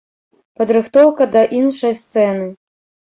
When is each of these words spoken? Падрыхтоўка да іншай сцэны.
Падрыхтоўка 0.61 1.27
да 1.35 1.43
іншай 1.59 1.93
сцэны. 1.99 2.49